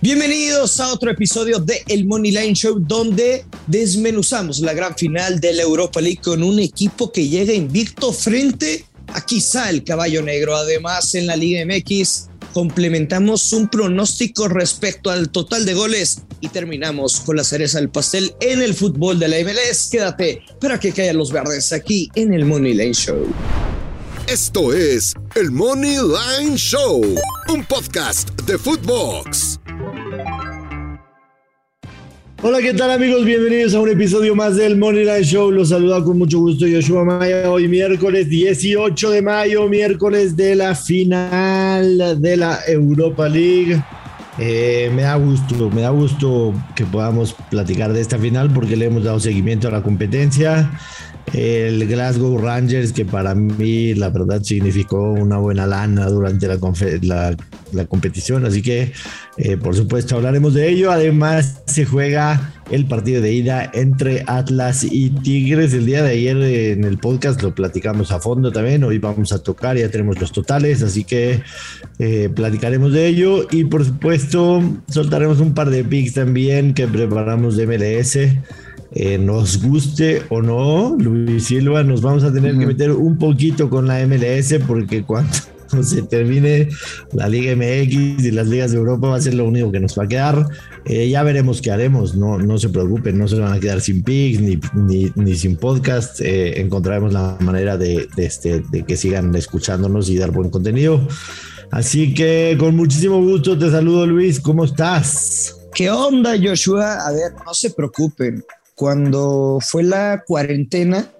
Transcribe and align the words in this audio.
Bienvenidos 0.00 0.78
a 0.78 0.92
otro 0.92 1.10
episodio 1.10 1.58
de 1.58 1.82
El 1.88 2.06
Money 2.06 2.30
Line 2.30 2.54
Show, 2.54 2.78
donde 2.78 3.44
desmenuzamos 3.66 4.60
la 4.60 4.72
gran 4.72 4.96
final 4.96 5.40
de 5.40 5.52
la 5.52 5.62
Europa 5.62 6.00
League 6.00 6.20
con 6.22 6.44
un 6.44 6.60
equipo 6.60 7.10
que 7.10 7.28
llega 7.28 7.52
invicto 7.52 8.12
frente 8.12 8.84
a 9.08 9.26
quizá 9.26 9.70
el 9.70 9.82
caballo 9.82 10.22
negro. 10.22 10.54
Además, 10.54 11.16
en 11.16 11.26
la 11.26 11.34
Liga 11.34 11.64
MX 11.66 12.28
complementamos 12.54 13.52
un 13.52 13.68
pronóstico 13.68 14.46
respecto 14.46 15.10
al 15.10 15.30
total 15.30 15.66
de 15.66 15.74
goles 15.74 16.22
y 16.40 16.48
terminamos 16.48 17.18
con 17.18 17.34
la 17.34 17.42
cereza 17.42 17.80
del 17.80 17.90
pastel 17.90 18.32
en 18.40 18.62
el 18.62 18.74
fútbol 18.74 19.18
de 19.18 19.26
la 19.26 19.38
MLS. 19.38 19.88
Quédate 19.90 20.42
para 20.60 20.78
que 20.78 20.92
caigan 20.92 21.16
los 21.16 21.32
verdes 21.32 21.72
aquí 21.72 22.08
en 22.14 22.32
el 22.32 22.44
Money 22.44 22.74
Line 22.74 22.94
Show. 22.94 23.26
Esto 24.28 24.72
es 24.72 25.14
el 25.34 25.50
Money 25.50 25.96
Line 25.96 26.56
Show, 26.56 27.02
un 27.48 27.64
podcast 27.64 28.30
de 28.42 28.56
Footbox. 28.58 29.58
Hola, 32.40 32.60
¿qué 32.62 32.72
tal 32.72 32.92
amigos? 32.92 33.24
Bienvenidos 33.24 33.74
a 33.74 33.80
un 33.80 33.88
episodio 33.88 34.36
más 34.36 34.54
del 34.54 34.76
Money 34.76 35.04
Line 35.04 35.24
Show. 35.24 35.50
Los 35.50 35.70
saluda 35.70 36.04
con 36.04 36.18
mucho 36.18 36.38
gusto 36.38 36.68
Yoshua 36.68 37.04
Maya. 37.04 37.50
Hoy 37.50 37.66
miércoles 37.66 38.28
18 38.28 39.10
de 39.10 39.22
mayo, 39.22 39.68
miércoles 39.68 40.36
de 40.36 40.54
la 40.54 40.76
final 40.76 42.20
de 42.22 42.36
la 42.36 42.60
Europa 42.68 43.28
League. 43.28 43.82
Eh, 44.38 44.88
me 44.94 45.02
da 45.02 45.16
gusto, 45.16 45.68
me 45.70 45.80
da 45.80 45.90
gusto 45.90 46.54
que 46.76 46.86
podamos 46.86 47.34
platicar 47.50 47.92
de 47.92 48.00
esta 48.00 48.20
final 48.20 48.52
porque 48.52 48.76
le 48.76 48.84
hemos 48.86 49.02
dado 49.02 49.18
seguimiento 49.18 49.66
a 49.66 49.72
la 49.72 49.82
competencia. 49.82 50.70
El 51.32 51.86
Glasgow 51.86 52.38
Rangers, 52.38 52.92
que 52.92 53.04
para 53.04 53.34
mí 53.34 53.94
la 53.94 54.10
verdad 54.10 54.42
significó 54.42 55.12
una 55.12 55.38
buena 55.38 55.66
lana 55.66 56.06
durante 56.06 56.46
la, 57.02 57.36
competición, 57.88 58.46
así 58.46 58.62
que 58.62 58.92
eh, 59.36 59.56
por 59.56 59.76
supuesto 59.76 60.16
hablaremos 60.16 60.54
de 60.54 60.68
ello. 60.68 60.90
Además 60.90 61.62
se 61.66 61.84
juega 61.84 62.54
el 62.70 62.86
partido 62.86 63.22
de 63.22 63.32
ida 63.32 63.70
entre 63.72 64.24
Atlas 64.26 64.84
y 64.84 65.10
Tigres. 65.10 65.72
El 65.74 65.86
día 65.86 66.02
de 66.02 66.10
ayer 66.10 66.36
en 66.36 66.84
el 66.84 66.98
podcast 66.98 67.42
lo 67.42 67.54
platicamos 67.54 68.12
a 68.12 68.20
fondo 68.20 68.52
también. 68.52 68.84
Hoy 68.84 68.98
vamos 68.98 69.32
a 69.32 69.42
tocar, 69.42 69.76
ya 69.76 69.90
tenemos 69.90 70.20
los 70.20 70.32
totales, 70.32 70.82
así 70.82 71.04
que 71.04 71.42
eh, 71.98 72.30
platicaremos 72.34 72.92
de 72.92 73.06
ello. 73.06 73.46
Y 73.50 73.64
por 73.64 73.84
supuesto 73.84 74.62
soltaremos 74.88 75.40
un 75.40 75.54
par 75.54 75.70
de 75.70 75.84
picks 75.84 76.14
también 76.14 76.74
que 76.74 76.86
preparamos 76.86 77.56
de 77.56 77.66
MLS. 77.66 78.18
Eh, 78.92 79.18
nos 79.18 79.62
guste 79.62 80.22
o 80.30 80.40
no, 80.40 80.96
Luis 80.98 81.44
Silva, 81.44 81.82
nos 81.84 82.00
vamos 82.00 82.24
a 82.24 82.32
tener 82.32 82.56
que 82.56 82.66
meter 82.66 82.90
un 82.92 83.18
poquito 83.18 83.68
con 83.68 83.86
la 83.86 84.06
MLS 84.06 84.54
porque 84.66 85.02
cuando 85.02 85.30
se 85.82 86.02
termine 86.02 86.68
la 87.12 87.28
Liga 87.28 87.54
MX 87.54 88.24
y 88.24 88.30
las 88.30 88.48
ligas 88.48 88.72
de 88.72 88.78
Europa 88.78 89.08
va 89.08 89.16
a 89.16 89.20
ser 89.20 89.34
lo 89.34 89.44
único 89.44 89.70
que 89.70 89.80
nos 89.80 89.98
va 89.98 90.04
a 90.04 90.08
quedar. 90.08 90.46
Eh, 90.86 91.08
ya 91.10 91.22
veremos 91.22 91.60
qué 91.60 91.70
haremos, 91.70 92.14
no, 92.14 92.38
no 92.38 92.56
se 92.58 92.70
preocupen, 92.70 93.18
no 93.18 93.28
se 93.28 93.38
van 93.38 93.52
a 93.52 93.60
quedar 93.60 93.80
sin 93.80 94.02
picks 94.02 94.40
ni, 94.40 94.58
ni, 95.14 95.34
sin 95.34 95.56
podcast. 95.56 96.20
Eh, 96.20 96.60
encontraremos 96.60 97.12
la 97.12 97.36
manera 97.40 97.76
de, 97.76 98.08
de, 98.16 98.24
este, 98.24 98.62
de 98.70 98.84
que 98.84 98.96
sigan 98.96 99.34
escuchándonos 99.34 100.08
y 100.08 100.16
dar 100.16 100.30
buen 100.30 100.50
contenido. 100.50 101.06
Así 101.70 102.14
que 102.14 102.56
con 102.58 102.74
muchísimo 102.74 103.20
gusto 103.20 103.58
te 103.58 103.70
saludo 103.70 104.06
Luis, 104.06 104.40
¿cómo 104.40 104.64
estás? 104.64 105.54
¿Qué 105.74 105.90
onda 105.90 106.34
Joshua? 106.42 107.06
A 107.06 107.12
ver, 107.12 107.32
no 107.44 107.52
se 107.52 107.70
preocupen 107.70 108.42
cuando 108.78 109.58
fue 109.60 109.82
la 109.82 110.22
cuarentena, 110.24 111.10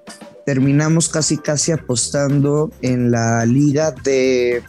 terminamos 0.47 1.09
casi 1.09 1.37
casi 1.39 1.73
apostando 1.73 2.71
en 2.83 3.11
la 3.11 3.45
liga 3.47 3.93
de, 4.05 4.63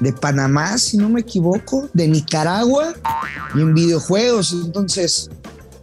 de 0.00 0.12
Panamá, 0.14 0.78
si 0.78 0.96
no 0.96 1.10
me 1.10 1.20
equivoco, 1.20 1.90
de 1.92 2.08
Nicaragua 2.08 2.94
y 3.54 3.60
en 3.60 3.74
videojuegos. 3.74 4.56
Entonces, 4.64 5.28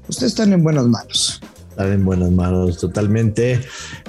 ustedes 0.08 0.32
están 0.32 0.52
en 0.54 0.64
buenas 0.64 0.88
manos. 0.88 1.40
Están 1.70 1.94
en 1.94 2.04
buenas 2.04 2.32
manos, 2.32 2.80
totalmente. 2.80 3.62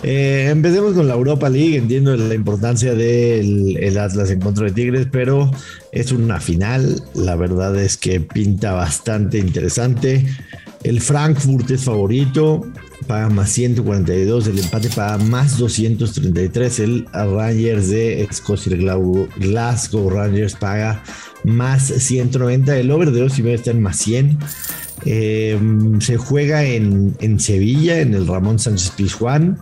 Eh, 0.03 0.49
empecemos 0.51 0.95
con 0.95 1.07
la 1.07 1.15
Europa 1.15 1.51
League. 1.51 1.77
Entiendo 1.77 2.17
la 2.17 2.35
importancia 2.35 2.95
del 2.95 3.77
el 3.77 3.99
Atlas 3.99 4.31
en 4.31 4.41
contra 4.41 4.65
de 4.65 4.73
Tigres, 4.73 5.09
pero 5.13 5.51
es 5.93 6.11
una 6.11 6.41
final. 6.41 7.03
La 7.15 7.37
verdad 7.37 7.79
es 7.79 7.99
que 7.99 8.19
pinta 8.19 8.73
bastante 8.73 9.37
interesante. 9.37 10.27
El 10.85 11.01
Frankfurt 11.01 11.71
es 11.71 11.85
favorito, 11.85 12.67
paga 13.07 13.29
más 13.29 13.51
142, 13.51 14.49
el 14.49 14.59
empate 14.59 14.89
paga 14.91 15.19
más 15.19 15.59
233, 15.59 16.81
el 16.81 17.07
Rangers 17.13 17.89
de 17.91 18.23
Escocia, 18.23 18.75
el 18.75 18.91
Glasgow 19.39 20.11
Rangers 20.11 20.55
paga 20.55 21.03
más 21.45 21.85
190, 21.85 22.77
el 22.77 22.91
over 22.91 23.13
de 23.13 23.21
2 23.21 23.39
y 23.39 23.43
medio 23.43 23.57
está 23.57 23.71
en 23.71 23.83
más 23.83 23.97
100. 23.99 24.39
Em, 25.05 26.01
se 26.01 26.17
juega 26.17 26.65
en, 26.65 27.17
en, 27.21 27.41
Sevilla, 27.41 28.01
en 28.01 28.15
el 28.15 28.27
Ramón 28.27 28.59
Sánchez 28.59 28.91
Pizjuán. 28.91 29.59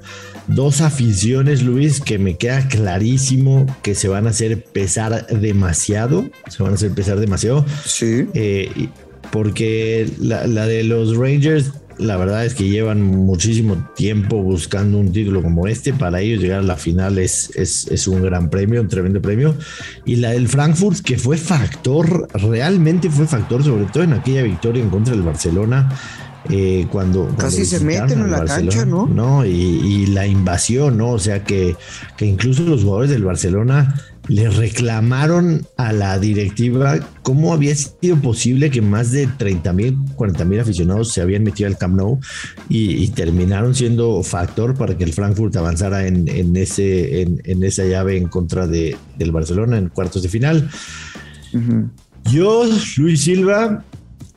Dos 0.48 0.80
aficiones, 0.80 1.62
Luis, 1.62 2.00
que 2.00 2.18
me 2.18 2.36
queda 2.36 2.66
clarísimo 2.68 3.66
que 3.82 3.94
se 3.94 4.08
van 4.08 4.26
a 4.26 4.30
hacer 4.30 4.62
pesar 4.64 5.26
demasiado. 5.28 6.28
Se 6.48 6.62
van 6.62 6.72
a 6.72 6.74
hacer 6.74 6.90
pesar 6.90 7.20
demasiado. 7.20 7.64
Sí. 7.84 8.26
Eh, 8.34 8.88
porque 9.30 10.10
la, 10.18 10.46
de 10.46 10.84
los 10.84 11.16
Rangers, 11.16 11.72
la 11.98 12.16
verdad 12.16 12.44
es 12.44 12.54
que 12.54 12.68
llevan 12.68 13.02
muchísimo 13.02 13.88
tiempo 13.94 14.42
buscando 14.42 14.98
un 14.98 15.12
título 15.12 15.42
como 15.42 15.66
este. 15.66 15.92
Para 15.92 16.20
ellos 16.20 16.40
llegar 16.40 16.60
a 16.60 16.62
la 16.62 16.76
final 16.76 17.18
es, 17.18 17.50
es, 17.56 18.08
un 18.08 18.22
gran 18.22 18.50
premio, 18.50 18.80
un 18.80 18.88
tremendo 18.88 19.20
premio. 19.20 19.54
Y 20.04 20.16
la 20.16 20.30
del 20.30 20.48
Frankfurt, 20.48 21.00
que 21.00 21.18
fue 21.18 21.36
factor, 21.36 22.28
realmente 22.34 23.10
fue 23.10 23.26
factor, 23.26 23.62
sobre 23.62 23.84
todo 23.84 24.02
en 24.02 24.14
aquella 24.14 24.42
victoria 24.42 24.82
en 24.82 24.90
contra 24.90 25.14
del 25.14 25.22
Barcelona. 25.22 25.88
Eh, 26.48 26.86
cuando, 26.90 27.28
casi 27.36 27.66
se 27.66 27.80
meten 27.80 28.22
en 28.22 28.30
la 28.30 28.46
cancha, 28.46 28.86
¿no? 28.86 29.06
No, 29.06 29.44
y, 29.44 29.50
y, 29.50 30.06
la 30.06 30.26
invasión, 30.26 30.96
¿no? 30.96 31.10
O 31.10 31.18
sea 31.18 31.44
que, 31.44 31.76
que 32.16 32.24
incluso 32.24 32.62
los 32.62 32.82
jugadores 32.82 33.10
del 33.10 33.24
Barcelona 33.24 33.94
le 34.30 34.48
reclamaron 34.48 35.66
a 35.76 35.92
la 35.92 36.16
directiva 36.20 37.00
cómo 37.22 37.52
había 37.52 37.74
sido 37.74 38.16
posible 38.22 38.70
que 38.70 38.80
más 38.80 39.10
de 39.10 39.26
30 39.26 39.72
mil, 39.72 39.98
40 40.14 40.44
mil 40.44 40.60
aficionados 40.60 41.12
se 41.12 41.20
habían 41.20 41.42
metido 41.42 41.66
al 41.66 41.76
Camp 41.76 41.96
Nou 41.96 42.20
y, 42.68 43.08
terminaron 43.08 43.74
siendo 43.74 44.22
factor 44.22 44.76
para 44.76 44.96
que 44.96 45.02
el 45.02 45.12
Frankfurt 45.12 45.56
avanzara 45.56 46.06
en, 46.06 46.56
ese, 46.56 47.22
en, 47.22 47.64
esa 47.64 47.84
llave 47.84 48.16
en 48.16 48.28
contra 48.28 48.68
de, 48.68 48.96
del 49.18 49.32
Barcelona 49.32 49.78
en 49.78 49.88
cuartos 49.88 50.22
de 50.22 50.28
final. 50.28 50.70
Yo, 52.30 52.70
Luis 52.98 53.22
Silva, 53.22 53.84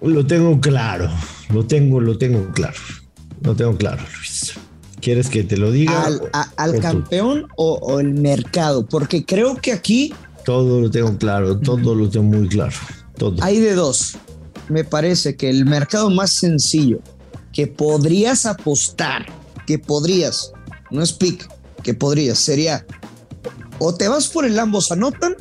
lo 0.02 0.26
tengo 0.26 0.60
claro, 0.60 1.08
lo 1.54 1.66
tengo, 1.68 2.02
lo 2.02 2.18
tengo 2.18 2.52
claro, 2.52 2.80
lo 3.44 3.56
tengo 3.56 3.78
claro, 3.78 4.02
Luis. 4.18 4.56
¿Quieres 5.04 5.30
que 5.30 5.44
te 5.44 5.58
lo 5.58 5.70
diga? 5.70 6.08
¿Al, 6.56 6.80
campeón 6.80 7.48
o, 7.58 8.00
el 8.00 8.14
mercado? 8.14 8.86
Porque 8.86 9.26
creo 9.26 9.58
que 9.58 9.74
aquí... 9.74 10.14
Todo 10.46 10.80
lo 10.80 10.90
tengo 10.90 11.18
claro, 11.18 11.60
todo 11.60 11.94
lo 11.94 12.10
tengo 12.10 12.38
muy 12.38 12.48
claro. 12.48 12.72
Todo. 13.18 13.44
Hay 13.44 13.60
de 13.60 13.76
dos. 13.76 14.16
Me 14.70 14.86
parece 14.86 15.36
que 15.36 15.50
el 15.50 15.66
mercado 15.66 16.10
más 16.10 16.32
sencillo 16.32 17.00
que 17.52 17.68
podrías 17.68 18.46
apostar, 18.46 19.26
que 19.68 19.78
podrías, 19.78 20.54
no 20.90 21.02
es 21.02 21.12
pick, 21.12 21.50
que 21.84 21.94
podrías, 21.94 22.40
sería 22.40 22.86
o 23.80 23.94
te 23.94 24.08
vas 24.08 24.30
por 24.30 24.46
el 24.46 24.58
ambos 24.58 24.90
anotan, 24.92 25.36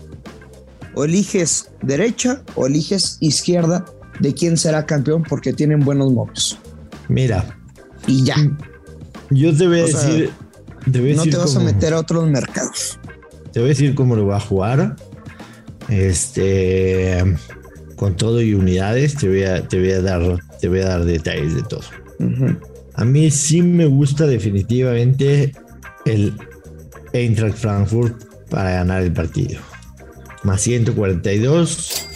o 0.95 1.05
eliges 1.05 1.71
derecha 1.83 2.43
o 2.57 2.67
eliges 2.67 3.17
izquierda 3.21 3.85
de 4.19 4.35
quién 4.35 4.57
será 4.57 4.87
campeón 4.87 5.23
porque 5.23 5.53
tienen 5.53 5.81
buenos 5.81 6.13
modos. 6.13 6.59
Mira. 7.09 7.57
Y 8.09 8.25
ya. 8.25 8.35
Yo 9.33 9.57
te 9.57 9.67
voy 9.67 9.81
a 9.81 9.85
decir. 9.85 10.31
no 10.87 11.23
te 11.25 11.37
vas 11.37 11.57
a 11.57 11.61
meter 11.61 11.95
a 11.95 11.99
otros 11.99 12.29
mercados. 12.29 12.99
Te 13.53 13.61
voy 13.61 13.69
a 13.69 13.71
decir 13.71 13.95
cómo 13.95 14.17
lo 14.17 14.27
va 14.27 14.37
a 14.37 14.41
jugar. 14.41 14.97
Este. 15.89 17.23
Con 17.97 18.17
todo 18.17 18.43
y 18.43 18.55
unidades, 18.55 19.15
te 19.15 19.29
voy 19.29 19.45
a, 19.45 19.69
te 19.69 19.79
voy 19.79 19.93
a 19.93 20.03
dar, 20.03 20.39
te 20.61 20.69
voy 20.69 20.81
a 20.81 20.87
dar 20.87 21.05
detalles 21.05 21.55
de 21.55 21.63
todo. 21.63 21.83
A 22.95 23.05
mí 23.05 23.31
sí 23.31 23.63
me 23.63 23.87
gusta 23.87 24.27
definitivamente 24.27 25.53
el 26.05 26.35
Eintracht 27.13 27.57
Frankfurt 27.57 28.49
para 28.51 28.71
ganar 28.71 29.03
el 29.03 29.13
partido. 29.13 29.61
Más 30.43 30.61
142. 30.63 32.09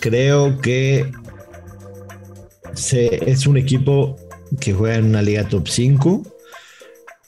Creo 0.00 0.60
que 0.60 1.10
es 3.26 3.46
un 3.46 3.56
equipo 3.56 4.16
que 4.58 4.72
juega 4.72 4.96
en 4.96 5.06
una 5.06 5.22
liga 5.22 5.48
top 5.48 5.68
5. 5.68 6.22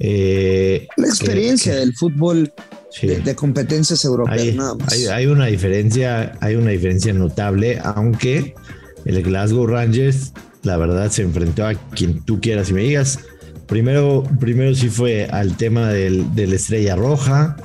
Eh, 0.04 0.88
la 0.96 1.06
experiencia 1.06 1.76
del 1.76 1.94
fútbol 1.94 2.52
de, 3.00 3.34
competencias 3.36 4.04
europeas, 4.04 4.40
hay, 4.40 4.52
nada 4.56 4.74
más. 4.74 4.92
Hay, 4.92 5.26
una 5.26 5.46
diferencia, 5.46 6.32
hay 6.40 6.56
una 6.56 6.70
diferencia 6.70 7.12
notable, 7.12 7.78
aunque 7.84 8.56
el 9.04 9.22
Glasgow 9.22 9.64
Rangers, 9.64 10.32
la 10.64 10.76
verdad, 10.76 11.08
se 11.08 11.22
enfrentó 11.22 11.64
a 11.64 11.74
quien 11.74 12.20
tú 12.24 12.40
quieras 12.40 12.70
y 12.70 12.72
me 12.72 12.82
digas. 12.82 13.20
Primero, 13.68 14.24
primero 14.40 14.74
sí 14.74 14.88
fue 14.88 15.26
al 15.26 15.56
tema 15.56 15.90
del, 15.90 16.34
del 16.34 16.52
Estrella 16.52 16.96
Roja, 16.96 17.56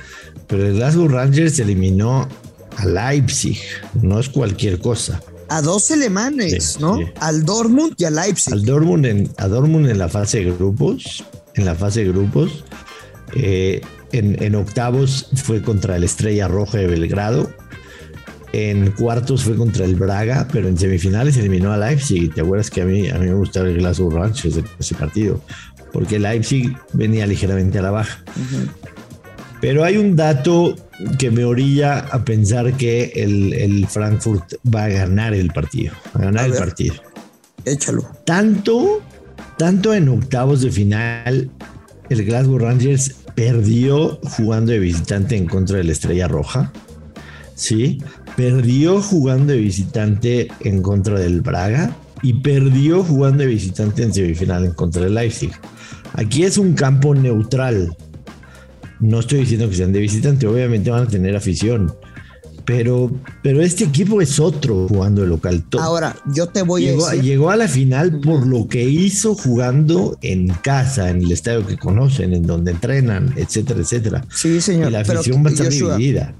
pero 0.46 0.64
el 0.64 0.74
Glasgow 0.74 1.08
Rangers 1.08 1.58
eliminó 1.58 2.28
a 2.76 2.86
Leipzig, 2.86 3.58
no 4.00 4.20
es 4.20 4.28
cualquier 4.28 4.78
cosa. 4.78 5.20
A 5.48 5.60
dos 5.60 5.90
alemanes, 5.90 6.78
¿no? 6.78 7.00
Al 7.18 7.44
Dortmund 7.44 7.94
y 7.96 8.04
a 8.04 8.10
Leipzig. 8.10 8.52
Al 8.52 8.64
Dortmund 8.64 9.06
en, 9.06 9.30
a 9.38 9.48
Dortmund 9.48 9.90
en 9.90 9.98
la 9.98 10.08
fase 10.08 10.44
de 10.44 10.52
grupos, 10.52 11.24
en 11.58 11.64
la 11.64 11.74
fase 11.74 12.04
de 12.04 12.08
grupos. 12.08 12.64
Eh, 13.34 13.80
en, 14.12 14.54
octavos 14.54 15.28
fue 15.34 15.62
contra 15.62 15.96
el 15.96 16.04
Estrella 16.04 16.48
Roja 16.48 16.78
de 16.78 16.86
Belgrado. 16.86 17.50
En 18.52 18.92
cuartos 18.92 19.44
fue 19.44 19.56
contra 19.56 19.84
el 19.84 19.96
Braga, 19.96 20.48
pero 20.50 20.68
en 20.68 20.78
semifinales 20.78 21.36
eliminó 21.36 21.72
a 21.72 21.76
Leipzig. 21.76 22.32
¿Te 22.32 22.40
acuerdas 22.40 22.70
que 22.70 22.80
a 22.80 22.86
mí, 22.86 23.08
a 23.08 23.18
mí 23.18 23.26
me 23.26 23.34
gustaba 23.34 23.68
el 23.68 23.76
Glasgow 23.76 24.10
Rangers 24.10 24.44
ese, 24.46 24.64
ese 24.78 24.94
partido? 24.94 25.42
Porque 25.92 26.18
Leipzig 26.18 26.74
venía 26.94 27.26
ligeramente 27.26 27.78
a 27.78 27.82
la 27.82 27.90
baja. 27.90 28.24
Pero 29.60 29.84
hay 29.84 29.96
un 29.96 30.16
dato 30.16 30.76
que 31.18 31.30
me 31.30 31.44
orilla 31.44 31.98
a 31.98 32.24
pensar 32.24 32.72
que 32.74 33.12
el, 33.14 33.86
Frankfurt 33.88 34.54
va 34.74 34.84
a 34.84 34.88
ganar 34.88 35.34
el 35.34 35.50
partido. 35.50 35.94
a 36.14 36.18
ganar 36.18 36.46
el 36.46 36.54
partido. 36.54 36.94
Échalo. 37.64 38.08
Tanto, 38.24 39.02
tanto 39.58 39.92
en 39.92 40.08
octavos 40.08 40.62
de 40.62 40.70
final, 40.70 41.50
el 42.08 42.24
Glasgow 42.24 42.58
Rangers 42.58 43.16
perdió 43.34 44.18
jugando 44.22 44.72
de 44.72 44.78
visitante 44.78 45.36
en 45.36 45.46
contra 45.46 45.78
de 45.78 45.84
la 45.84 45.92
Estrella 45.92 46.28
Roja. 46.28 46.72
Sí, 47.54 48.00
perdió 48.36 49.02
jugando 49.02 49.52
de 49.52 49.58
visitante 49.58 50.48
en 50.60 50.80
contra 50.80 51.18
del 51.18 51.40
Braga 51.40 51.94
y 52.22 52.34
perdió 52.34 53.02
jugando 53.02 53.44
de 53.44 53.50
visitante 53.50 54.04
en 54.04 54.14
semifinal 54.14 54.64
en 54.64 54.72
contra 54.72 55.02
del 55.02 55.14
Leipzig. 55.14 55.50
Aquí 56.14 56.44
es 56.44 56.56
un 56.56 56.74
campo 56.74 57.14
neutral. 57.14 57.96
No 59.00 59.20
estoy 59.20 59.40
diciendo 59.40 59.68
que 59.68 59.76
sean 59.76 59.92
de 59.92 60.00
visitante, 60.00 60.46
obviamente 60.46 60.90
van 60.90 61.02
a 61.02 61.08
tener 61.08 61.36
afición. 61.36 61.92
Pero, 62.68 63.10
pero 63.42 63.62
este 63.62 63.84
equipo 63.84 64.20
es 64.20 64.38
otro 64.38 64.88
jugando 64.88 65.22
de 65.22 65.28
local. 65.28 65.64
Ahora, 65.80 66.14
yo 66.26 66.48
te 66.48 66.60
voy 66.60 66.86
a 66.86 66.92
decir. 66.92 67.22
Llegó 67.22 67.48
a 67.48 67.56
la 67.56 67.66
final 67.66 68.20
por 68.20 68.46
lo 68.46 68.68
que 68.68 68.84
hizo 68.84 69.34
jugando 69.34 70.18
en 70.20 70.48
casa, 70.48 71.08
en 71.08 71.22
el 71.22 71.32
estadio 71.32 71.66
que 71.66 71.78
conocen, 71.78 72.34
en 72.34 72.46
donde 72.46 72.72
entrenan, 72.72 73.32
etcétera, 73.38 73.80
etcétera. 73.80 74.24
Sí, 74.30 74.60
señor. 74.60 74.90
Y 74.90 74.92
la 74.92 75.00
afición 75.00 75.42
va 75.42 75.48
a 75.48 75.52
estar 75.54 75.70
dividida. 75.70 76.34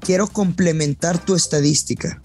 Quiero 0.00 0.26
complementar 0.26 1.24
tu 1.24 1.36
estadística. 1.36 2.20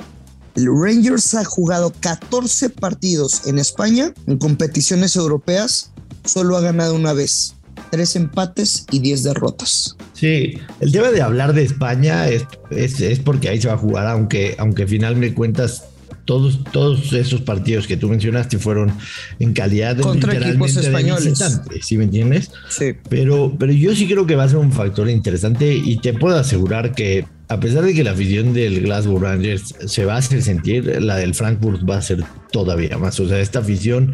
El 0.56 0.65
Rangers 0.65 1.36
ha 1.36 1.45
jugado 1.45 1.94
14 2.00 2.71
partidos 2.71 3.45
en 3.45 3.59
España 3.59 4.12
en 4.25 4.39
competiciones 4.39 5.15
europeas, 5.15 5.92
solo 6.24 6.57
ha 6.57 6.62
ganado 6.62 6.95
una 6.95 7.13
vez 7.13 7.53
tres 7.92 8.15
empates 8.15 8.88
y 8.89 8.97
diez 8.97 9.21
derrotas. 9.21 9.97
Sí, 10.15 10.57
el 10.79 10.94
tema 10.94 11.09
de 11.09 11.21
hablar 11.21 11.53
de 11.53 11.63
España 11.63 12.29
es, 12.29 12.47
es, 12.71 13.19
porque 13.19 13.50
ahí 13.50 13.62
se 13.62 13.67
va 13.67 13.73
a 13.73 13.77
jugar, 13.77 14.07
aunque, 14.07 14.56
aunque 14.57 14.88
finalmente 14.88 15.35
cuentas 15.35 15.89
todos, 16.25 16.63
todos 16.72 17.13
esos 17.13 17.42
partidos 17.42 17.88
que 17.88 17.98
tú 17.98 18.10
mencionaste 18.10 18.57
fueron 18.57 18.92
en 19.39 19.54
calidad 19.54 19.95
de 19.95 20.04
contra 20.04 20.36
equipos 20.36 20.75
españoles. 20.75 21.39
¿sí 21.81 21.98
me 21.98 22.06
entiendes? 22.06 22.51
Sí. 22.69 22.94
Pero, 23.10 23.56
pero 23.57 23.72
yo 23.72 23.95
sí 23.95 24.07
creo 24.07 24.25
que 24.25 24.36
va 24.36 24.44
a 24.44 24.50
ser 24.50 24.57
un 24.57 24.72
factor 24.72 25.10
interesante 25.10 25.74
y 25.74 25.98
te 25.98 26.13
puedo 26.13 26.38
asegurar 26.38 26.94
que 26.94 27.25
a 27.48 27.60
pesar 27.60 27.83
de 27.83 27.94
que 27.94 28.04
la 28.04 28.12
afición 28.12 28.54
del 28.54 28.81
Glasgow 28.81 29.19
Rangers 29.19 29.75
se 29.86 30.04
va 30.06 30.16
a 30.16 30.18
hacer 30.18 30.42
sentir, 30.42 31.01
la 31.01 31.18
del 31.18 31.36
Frankfurt 31.36 31.88
va 31.88 31.98
a 31.98 32.01
ser 32.01 32.24
todavía 32.51 32.98
más. 32.98 33.19
O 33.19 33.28
sea, 33.28 33.39
esta 33.39 33.60
afición 33.60 34.13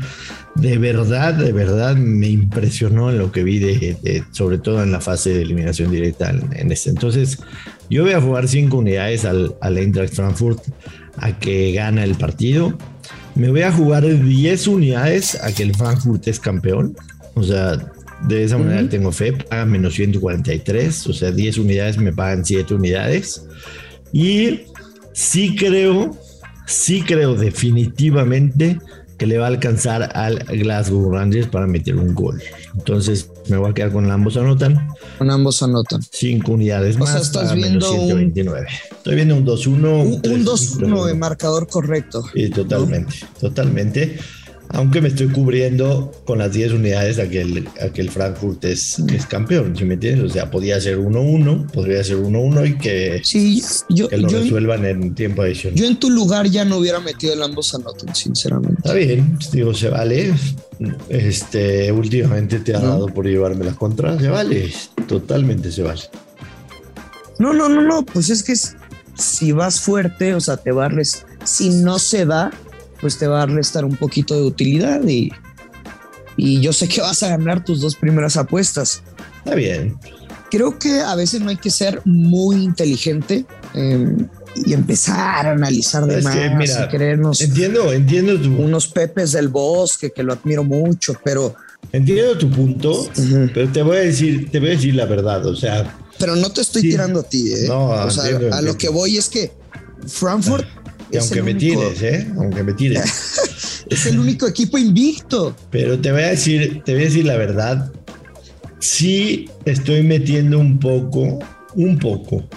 de 0.55 0.77
verdad, 0.77 1.33
de 1.35 1.53
verdad 1.53 1.95
me 1.95 2.27
impresionó 2.27 3.09
en 3.09 3.19
lo 3.19 3.31
que 3.31 3.43
vi, 3.43 3.59
de, 3.59 4.23
sobre 4.31 4.57
todo 4.57 4.83
en 4.83 4.91
la 4.91 4.99
fase 4.99 5.29
de 5.29 5.43
eliminación 5.43 5.91
directa 5.91 6.29
en, 6.29 6.71
este. 6.71 6.89
Entonces, 6.89 7.39
yo 7.89 8.03
voy 8.03 8.13
a 8.13 8.21
jugar 8.21 8.49
cinco 8.49 8.77
unidades 8.77 9.23
al, 9.23 9.55
al 9.61 9.77
Eintracht 9.77 10.13
Frankfurt 10.13 10.61
a 11.17 11.37
que 11.37 11.71
gana 11.73 12.03
el 12.03 12.15
partido. 12.15 12.77
Me 13.35 13.49
voy 13.49 13.61
a 13.61 13.71
jugar 13.71 14.03
10 14.03 14.67
unidades 14.67 15.35
a 15.41 15.51
que 15.53 15.63
el 15.63 15.75
Frankfurt 15.75 16.27
es 16.27 16.39
campeón. 16.39 16.95
O 17.33 17.43
sea, 17.43 17.77
de 18.27 18.43
esa 18.43 18.57
manera 18.57 18.87
tengo 18.89 19.11
fe. 19.11 19.33
Pagan 19.33 19.71
menos 19.71 19.95
143. 19.95 21.07
O 21.07 21.13
sea, 21.13 21.31
10 21.31 21.57
unidades 21.59 21.97
me 21.97 22.11
pagan 22.11 22.45
7 22.45 22.73
unidades. 22.73 23.45
Y 24.11 24.61
sí 25.13 25.55
creo, 25.55 26.17
sí 26.65 27.01
creo 27.01 27.35
definitivamente 27.35 28.79
que 29.17 29.27
le 29.27 29.37
va 29.37 29.45
a 29.45 29.49
alcanzar 29.49 30.09
al 30.15 30.39
Glasgow 30.39 31.11
Rangers 31.11 31.47
para 31.47 31.67
meter 31.67 31.95
un 31.95 32.13
gol. 32.13 32.41
Entonces 32.75 33.30
me 33.49 33.57
voy 33.57 33.71
a 33.71 33.73
quedar 33.73 33.91
con 33.91 34.09
ambos 34.09 34.37
anotan. 34.37 34.87
Con 35.17 35.29
ambos 35.29 35.61
anotan. 35.63 36.01
Cinco 36.11 36.53
unidades 36.53 36.97
más. 36.97 37.09
O 37.09 37.11
sea, 37.13 37.21
estás 37.21 37.55
viendo 37.55 37.91
129. 37.91 38.67
Estoy 38.91 39.15
viendo 39.15 39.35
un 39.35 39.45
2-1. 39.45 39.67
Un, 39.67 40.21
2-1 40.45 41.05
de 41.05 41.13
marcador 41.15 41.67
correcto. 41.67 42.23
Sí, 42.33 42.49
totalmente, 42.49 43.15
totalmente 43.39 44.17
aunque 44.73 45.01
me 45.01 45.09
estoy 45.09 45.27
cubriendo 45.27 46.11
con 46.25 46.39
las 46.39 46.53
10 46.53 46.73
unidades 46.73 47.19
a 47.19 47.27
que 47.27 47.41
el, 47.41 48.09
Frankfurt 48.09 48.63
es, 48.65 48.99
es 48.99 49.25
campeón, 49.25 49.75
¿sí 49.75 49.83
me 49.85 49.95
entiendes? 49.95 50.31
O 50.31 50.33
sea, 50.33 50.49
podía 50.49 50.79
ser 50.79 50.97
1-1, 50.97 51.71
podría 51.71 52.03
ser 52.03 52.17
1-1 52.17 52.69
y 52.69 52.77
que, 52.77 53.21
sí, 53.23 53.61
yo, 53.89 54.07
lo 54.09 54.29
resuelvan 54.29 54.85
en 54.85 55.13
tiempo 55.13 55.41
adicional. 55.41 55.77
Yo 55.77 55.85
en 55.85 55.99
tu 55.99 56.09
lugar 56.09 56.47
ya 56.47 56.63
no 56.65 56.77
hubiera 56.77 56.99
metido 56.99 57.33
el 57.33 57.43
ambos 57.43 57.73
anoten, 57.75 58.15
sinceramente. 58.15 58.77
Está 58.77 58.93
bien, 58.93 59.37
digo, 59.51 59.73
se 59.73 59.89
vale. 59.89 60.33
Este, 61.09 61.91
últimamente 61.91 62.59
te 62.59 62.75
ha 62.75 62.79
dado 62.79 63.07
por 63.07 63.27
llevarme 63.27 63.65
las 63.65 63.75
contras, 63.75 64.19
se 64.19 64.29
vale, 64.29 64.73
totalmente 65.07 65.71
se 65.71 65.83
vale. 65.83 66.01
No, 67.37 67.53
no, 67.53 67.69
no, 67.69 67.81
no, 67.81 68.03
pues 68.03 68.29
es 68.29 68.43
que 68.43 68.55
si 69.15 69.51
vas 69.51 69.79
fuerte, 69.79 70.33
o 70.33 70.41
sea, 70.41 70.57
te 70.57 70.71
barres. 70.71 71.25
Si 71.43 71.69
no 71.69 71.99
se 71.99 72.25
da, 72.25 72.51
pues 72.99 73.17
te 73.17 73.27
va 73.27 73.43
a 73.43 73.45
restar 73.45 73.85
un 73.85 73.95
poquito 73.95 74.35
de 74.35 74.43
utilidad 74.43 75.03
y, 75.07 75.31
y 76.37 76.61
yo 76.61 76.73
sé 76.73 76.87
que 76.87 77.01
vas 77.01 77.21
a 77.23 77.29
ganar 77.29 77.63
tus 77.63 77.81
dos 77.81 77.95
primeras 77.95 78.37
apuestas. 78.37 79.03
Está 79.37 79.55
bien. 79.55 79.97
Creo 80.49 80.77
que 80.77 81.01
a 81.01 81.15
veces 81.15 81.41
no 81.41 81.49
hay 81.49 81.57
que 81.57 81.71
ser 81.71 82.01
muy 82.05 82.63
inteligente 82.63 83.45
em, 83.73 84.27
y 84.55 84.73
empezar 84.73 85.47
a 85.47 85.51
analizar 85.51 86.05
de 86.05 86.21
más 86.21 86.35
y 86.35 86.87
creernos. 86.89 87.41
Entiendo, 87.41 87.91
entiendo 87.93 88.33
unos 88.61 88.87
pepes 88.87 89.31
del 89.31 89.47
bosque 89.47 90.11
que 90.11 90.23
lo 90.23 90.33
admiro 90.33 90.63
mucho, 90.63 91.13
pero 91.23 91.55
entiendo 91.91 92.37
tu 92.37 92.49
punto, 92.49 93.09
pero 93.53 93.69
te 93.69 93.81
voy 93.81 93.97
a 93.97 94.01
decir, 94.01 94.49
te 94.51 94.59
voy 94.59 94.69
a 94.69 94.71
decir 94.71 94.95
la 94.95 95.05
verdad, 95.05 95.45
o 95.45 95.55
sea. 95.55 95.97
Pero 96.19 96.35
no 96.35 96.51
te 96.51 96.61
estoy 96.61 96.83
tirando 96.83 97.21
a 97.21 97.23
ti, 97.23 97.51
¿eh? 97.51 97.65
No, 97.67 97.89
o 97.89 98.11
sea, 98.11 98.37
a 98.51 98.61
lo 98.61 98.77
que 98.77 98.89
voy 98.89 99.17
es 99.17 99.29
que 99.29 99.51
Frankfurt 100.07 100.67
y 101.11 101.17
aunque 101.17 101.41
me 101.41 101.53
tires, 101.53 102.01
¿eh? 102.01 102.27
Aunque 102.37 102.63
me 102.63 102.73
tires. 102.73 103.83
es 103.89 104.05
el 104.05 104.17
único 104.17 104.47
equipo 104.47 104.77
invicto. 104.77 105.55
Pero 105.69 105.99
te 105.99 106.11
voy 106.11 106.21
a 106.21 106.29
decir, 106.29 106.81
te 106.85 106.93
voy 106.93 107.01
a 107.01 107.05
decir 107.05 107.25
la 107.25 107.35
verdad. 107.35 107.91
Sí 108.79 109.49
estoy 109.65 110.03
metiendo 110.03 110.57
un 110.57 110.79
poco, 110.79 111.39
un 111.75 111.99
poco. 111.99 112.47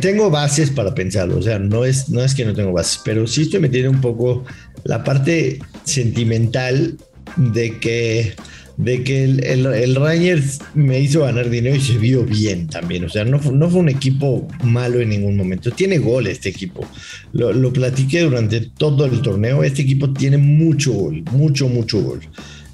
Tengo 0.00 0.30
bases 0.30 0.70
para 0.70 0.94
pensarlo, 0.94 1.38
o 1.38 1.42
sea, 1.42 1.58
no 1.58 1.84
es, 1.84 2.08
no 2.08 2.22
es 2.22 2.34
que 2.34 2.44
no 2.44 2.54
tengo 2.54 2.72
bases, 2.72 3.00
pero 3.04 3.26
sí 3.26 3.42
estoy 3.42 3.60
metiendo 3.60 3.90
un 3.90 4.00
poco 4.00 4.44
la 4.84 5.04
parte 5.04 5.60
sentimental 5.84 6.96
de 7.36 7.78
que 7.78 8.34
de 8.78 9.02
que 9.02 9.24
el, 9.24 9.44
el, 9.44 9.96
Rangers 9.96 10.60
me 10.74 11.00
hizo 11.00 11.22
ganar 11.22 11.50
dinero 11.50 11.74
y 11.74 11.80
se 11.80 11.98
vio 11.98 12.24
bien 12.24 12.68
también. 12.68 13.04
O 13.04 13.08
sea, 13.08 13.24
no, 13.24 13.38
no 13.38 13.68
fue 13.68 13.80
un 13.80 13.88
equipo 13.88 14.46
malo 14.62 15.00
en 15.00 15.08
ningún 15.08 15.36
momento. 15.36 15.72
Tiene 15.72 15.98
gol 15.98 16.28
este 16.28 16.50
equipo. 16.50 16.86
Lo, 17.32 17.52
lo 17.52 17.72
platiqué 17.72 18.20
durante 18.20 18.60
todo 18.60 19.04
el 19.04 19.20
torneo. 19.20 19.64
Este 19.64 19.82
equipo 19.82 20.12
tiene 20.12 20.38
mucho 20.38 20.92
gol, 20.92 21.24
mucho, 21.32 21.68
mucho 21.68 22.00
gol. 22.00 22.20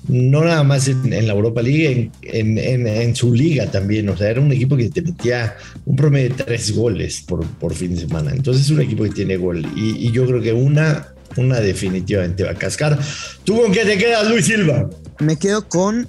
No 0.08 0.44
nada 0.44 0.62
más 0.64 0.88
en, 0.88 1.26
la 1.26 1.32
Europa 1.32 1.62
League, 1.62 2.10
en, 2.22 2.58
en, 2.58 3.16
su 3.16 3.32
liga 3.32 3.70
también. 3.70 4.08
O 4.08 4.16
sea, 4.16 4.30
era 4.30 4.40
un 4.40 4.52
equipo 4.52 4.76
que 4.76 4.90
te 4.90 5.02
metía 5.02 5.56
un 5.86 5.96
promedio 5.96 6.30
de 6.30 6.44
tres 6.44 6.74
goles 6.74 7.22
por, 7.22 7.46
por 7.46 7.74
fin 7.74 7.94
de 7.94 8.02
semana. 8.02 8.32
Entonces 8.32 8.64
es 8.64 8.70
un 8.70 8.80
equipo 8.80 9.04
que 9.04 9.10
tiene 9.10 9.36
gol. 9.36 9.66
Y, 9.74 10.08
y 10.08 10.12
yo 10.12 10.26
creo 10.26 10.42
que 10.42 10.52
una, 10.52 11.14
una 11.36 11.60
definitivamente 11.60 12.44
va 12.44 12.50
a 12.50 12.54
cascar. 12.54 12.98
¿Tú 13.44 13.60
con 13.60 13.72
qué 13.72 13.84
te 13.84 13.96
quedas, 13.96 14.28
Luis 14.28 14.46
Silva? 14.46 14.88
Me 15.20 15.36
quedo 15.36 15.68
con 15.68 16.08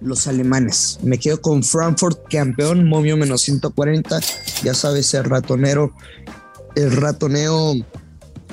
los 0.00 0.26
alemanes. 0.26 0.98
Me 1.02 1.18
quedo 1.18 1.40
con 1.40 1.62
Frankfurt, 1.62 2.28
campeón, 2.30 2.86
momio 2.86 3.16
menos 3.16 3.42
140. 3.42 4.20
Ya 4.62 4.74
sabes, 4.74 5.12
el 5.14 5.24
ratonero, 5.24 5.92
el 6.76 6.92
ratoneo 6.92 7.74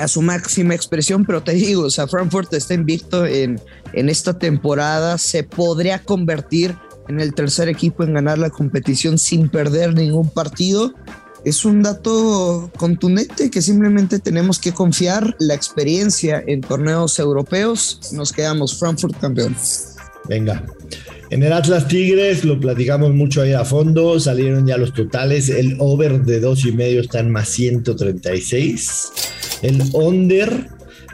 a 0.02 0.08
su 0.08 0.22
máxima 0.22 0.74
expresión, 0.74 1.26
pero 1.26 1.44
te 1.44 1.54
digo, 1.54 1.84
o 1.84 1.90
sea, 1.90 2.08
Frankfurt 2.08 2.54
está 2.54 2.74
invicto 2.74 3.26
en, 3.26 3.60
en 3.94 4.10
esta 4.10 4.38
temporada, 4.38 5.18
se 5.18 5.44
podría 5.44 6.00
convertir 6.00 6.76
en 7.08 7.20
el 7.20 7.34
tercer 7.34 7.70
equipo 7.70 8.04
en 8.04 8.14
ganar 8.14 8.38
la 8.38 8.50
competición 8.50 9.18
sin 9.18 9.50
perder 9.50 9.94
ningún 9.94 10.30
partido. 10.30 10.94
Es 11.44 11.66
un 11.66 11.82
dato 11.82 12.72
contundente 12.78 13.50
que 13.50 13.62
simplemente 13.62 14.20
tenemos 14.20 14.60
que 14.60 14.74
confiar 14.74 15.36
la 15.40 15.56
experiencia 15.56 16.44
en 16.46 16.62
torneos 16.62 17.18
europeos. 17.18 18.00
Nos 18.14 18.32
quedamos 18.32 18.78
Frankfurt 18.78 19.20
campeón. 19.20 19.56
Venga. 20.30 20.64
En 21.32 21.42
el 21.44 21.54
Atlas 21.54 21.88
Tigres 21.88 22.44
lo 22.44 22.60
platicamos 22.60 23.14
mucho 23.14 23.42
ahí 23.42 23.54
a 23.54 23.64
fondo, 23.64 24.20
salieron 24.20 24.68
ya 24.68 24.78
los 24.78 24.94
totales, 24.94 25.48
el 25.48 25.78
over 25.80 26.24
de 26.24 26.42
dos 26.42 26.66
y 26.66 26.74
medio 26.74 27.00
está 27.00 27.20
en 27.20 27.32
más 27.32 27.48
136, 27.48 29.12
el 29.62 29.82
under 29.94 30.70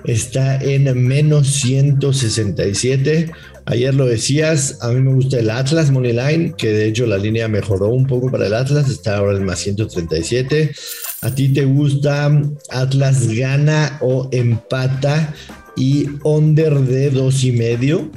está 0.06 0.62
en 0.62 1.06
menos 1.06 1.48
167. 1.48 3.32
Ayer 3.66 3.94
lo 3.94 4.06
decías, 4.06 4.78
a 4.82 4.90
mí 4.90 5.02
me 5.02 5.14
gusta 5.14 5.40
el 5.40 5.50
Atlas 5.50 5.92
Moneyline, 5.92 6.54
que 6.54 6.72
de 6.72 6.88
hecho 6.88 7.06
la 7.06 7.18
línea 7.18 7.48
mejoró 7.48 7.90
un 7.90 8.08
poco 8.08 8.32
para 8.32 8.48
el 8.48 8.54
Atlas, 8.54 8.90
está 8.90 9.18
ahora 9.18 9.38
en 9.38 9.46
más 9.46 9.60
137. 9.60 10.74
¿A 11.22 11.36
ti 11.36 11.50
te 11.50 11.66
gusta 11.66 12.32
Atlas 12.70 13.28
gana 13.34 13.98
o 14.02 14.30
empata 14.32 15.34
y 15.76 16.08
under 16.24 16.80
de 16.80 17.10
dos 17.10 17.44
y 17.44 17.52
medio? 17.52 18.10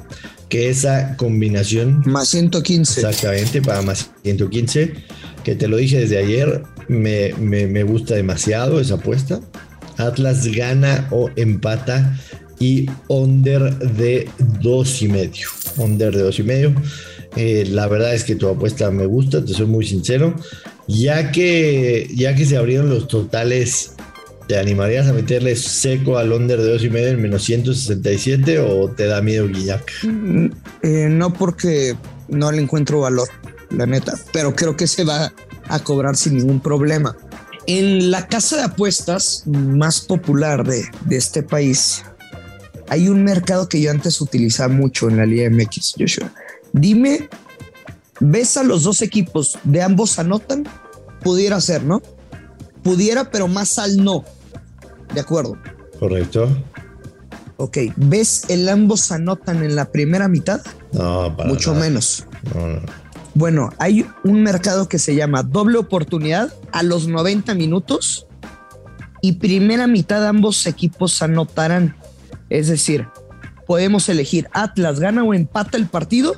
Que 0.48 0.68
esa 0.68 1.16
combinación... 1.16 2.02
Más 2.06 2.28
115. 2.28 3.00
Exactamente, 3.00 3.62
para 3.62 3.82
más 3.82 4.10
115, 4.22 4.92
que 5.44 5.54
te 5.54 5.68
lo 5.68 5.76
dije 5.76 6.00
desde 6.00 6.18
ayer, 6.18 6.62
me, 6.88 7.32
me, 7.40 7.66
me 7.66 7.82
gusta 7.84 8.14
demasiado 8.14 8.80
esa 8.80 8.94
apuesta. 8.94 9.40
Atlas 10.00 10.46
gana 10.48 11.06
o 11.10 11.30
empata 11.36 12.16
y 12.58 12.86
under 13.08 13.78
de 13.78 14.28
dos 14.60 15.02
y 15.02 15.08
medio. 15.08 15.48
Under 15.76 16.14
de 16.14 16.22
dos 16.22 16.38
y 16.38 16.42
medio. 16.42 16.74
Eh, 17.36 17.64
la 17.70 17.86
verdad 17.86 18.14
es 18.14 18.24
que 18.24 18.34
tu 18.34 18.48
apuesta 18.48 18.90
me 18.90 19.06
gusta, 19.06 19.44
te 19.44 19.52
soy 19.54 19.66
muy 19.66 19.86
sincero. 19.86 20.34
Ya 20.86 21.30
que, 21.30 22.10
ya 22.14 22.34
que 22.34 22.44
se 22.44 22.56
abrieron 22.56 22.90
los 22.90 23.06
totales, 23.06 23.94
¿te 24.48 24.58
animarías 24.58 25.06
a 25.06 25.12
meterle 25.12 25.54
seco 25.54 26.18
al 26.18 26.32
under 26.32 26.60
de 26.60 26.72
dos 26.72 26.84
y 26.84 26.90
medio 26.90 27.08
en 27.08 27.22
menos 27.22 27.44
167 27.44 28.58
o 28.58 28.90
te 28.90 29.06
da 29.06 29.22
miedo 29.22 29.46
Guillac? 29.46 29.90
Eh, 30.82 31.08
no 31.08 31.32
porque 31.32 31.96
no 32.28 32.50
le 32.50 32.60
encuentro 32.60 33.00
valor, 33.00 33.28
la 33.70 33.86
neta, 33.86 34.14
pero 34.32 34.54
creo 34.54 34.76
que 34.76 34.86
se 34.86 35.04
va 35.04 35.32
a 35.68 35.78
cobrar 35.78 36.16
sin 36.16 36.36
ningún 36.36 36.60
problema. 36.60 37.16
En 37.66 38.10
la 38.10 38.26
casa 38.26 38.56
de 38.56 38.62
apuestas 38.64 39.44
más 39.46 40.00
popular 40.00 40.66
de, 40.66 40.84
de 41.06 41.16
este 41.16 41.42
país, 41.42 42.02
hay 42.88 43.08
un 43.08 43.22
mercado 43.22 43.68
que 43.68 43.80
yo 43.80 43.90
antes 43.90 44.20
utilizaba 44.20 44.72
mucho 44.72 45.08
en 45.08 45.18
la 45.18 45.26
Liga 45.26 45.48
MX, 45.50 45.94
Joshua. 45.98 46.32
Dime, 46.72 47.28
¿ves 48.18 48.56
a 48.56 48.62
los 48.64 48.82
dos 48.82 49.02
equipos 49.02 49.58
de 49.64 49.82
ambos 49.82 50.18
anotan? 50.18 50.66
Pudiera 51.22 51.60
ser, 51.60 51.84
¿no? 51.84 52.02
Pudiera, 52.82 53.30
pero 53.30 53.46
más 53.46 53.78
al 53.78 54.02
no. 54.02 54.24
De 55.14 55.20
acuerdo. 55.20 55.56
Correcto. 55.98 56.48
Ok, 57.58 57.76
¿ves 57.96 58.44
el 58.48 58.68
ambos 58.68 59.12
anotan 59.12 59.62
en 59.62 59.76
la 59.76 59.92
primera 59.92 60.28
mitad? 60.28 60.62
No, 60.92 61.36
para 61.36 61.48
Mucho 61.48 61.74
nada. 61.74 61.84
menos. 61.84 62.24
No, 62.54 62.66
no. 62.68 62.80
Bueno, 63.34 63.70
hay 63.78 64.06
un 64.24 64.42
mercado 64.42 64.88
que 64.88 64.98
se 64.98 65.14
llama 65.14 65.42
doble 65.42 65.78
oportunidad 65.78 66.52
a 66.72 66.82
los 66.82 67.06
90 67.06 67.54
minutos 67.54 68.26
y 69.22 69.32
primera 69.32 69.86
mitad 69.86 70.26
ambos 70.26 70.66
equipos 70.66 71.22
anotarán. 71.22 71.96
Es 72.48 72.68
decir, 72.68 73.06
podemos 73.66 74.08
elegir 74.08 74.48
Atlas 74.52 74.98
gana 74.98 75.22
o 75.22 75.32
empata 75.34 75.76
el 75.76 75.86
partido 75.86 76.34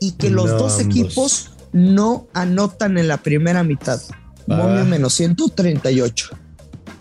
y 0.00 0.12
que 0.12 0.30
los 0.30 0.46
No, 0.46 0.58
dos 0.58 0.80
ambos. 0.80 0.86
equipos 0.96 1.50
no 1.72 2.26
anotan 2.34 2.98
en 2.98 3.08
la 3.08 3.18
primera 3.18 3.62
mitad. 3.62 4.00
Momio 4.46 4.84
menos 4.86 5.14
138. 5.14 6.30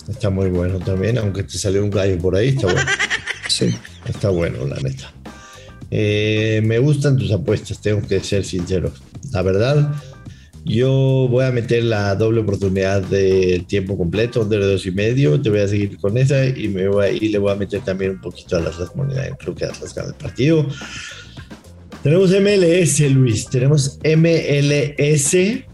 Está 0.10 0.30
muy 0.30 0.50
bueno 0.50 0.80
también, 0.80 1.18
aunque 1.18 1.44
te 1.44 1.58
salió 1.58 1.84
un 1.84 1.90
gallo 1.90 2.18
por 2.20 2.36
ahí, 2.36 2.50
está 2.50 2.68
bueno. 2.68 2.82
Sí. 3.48 3.74
Está 4.06 4.30
bueno, 4.30 4.66
la 4.66 4.76
neta. 4.76 5.12
Eh, 5.92 6.62
me 6.66 6.80
gustan 6.80 7.18
tus 7.18 7.32
apuestas, 7.32 7.82
tengo 7.82 8.02
que 8.08 8.20
ser 8.20 8.44
sincero. 8.44 8.92
La 9.32 9.42
verdad, 9.42 9.92
yo 10.66 11.28
voy 11.32 11.46
a 11.46 11.52
meter 11.52 11.84
la 11.86 12.14
doble 12.16 12.42
oportunidad 12.42 13.02
de 13.04 13.64
tiempo 13.68 13.98
completo, 13.98 14.44
de 14.44 14.58
dos 14.58 14.86
y 14.86 14.92
medio. 14.92 15.40
Te 15.42 15.50
voy 15.50 15.60
a 15.60 15.68
seguir 15.68 15.98
con 15.98 16.18
esa 16.18 16.46
y, 16.46 16.68
me 16.68 16.88
voy 16.90 17.06
a- 17.06 17.12
y 17.12 17.30
le 17.30 17.38
voy 17.38 17.52
a 17.52 17.56
meter 17.56 17.82
también 17.82 18.12
un 18.12 18.22
poquito 18.22 18.58
a 18.58 18.60
las 18.60 18.74
Atlas 18.76 18.96
Moneda. 18.96 19.36
Creo 19.40 19.56
que 19.56 19.66
Atlas 19.66 19.94
gana 19.96 20.10
el 20.10 20.16
partido. 20.16 20.68
Tenemos 22.04 22.32
MLS, 22.32 23.10
Luis. 23.10 23.48
Tenemos 23.50 23.98
MLS. 24.04 25.66